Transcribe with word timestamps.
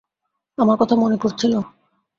আমার 0.57 0.75
কথা 0.77 0.95
মনে 0.95 1.17
পড়ছিল? 1.21 1.53